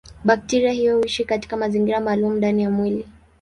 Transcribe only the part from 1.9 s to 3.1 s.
maalumu ndani ya mwili.